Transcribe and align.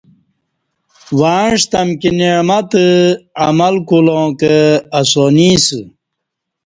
وعݩستہ 1.19 1.77
امکی 1.83 2.09
نعمتہ 2.17 2.83
عمل 3.45 3.75
کولاں 3.87 4.27
کہ 4.39 4.53
اسانی 4.99 5.49
اسہ 5.61 5.79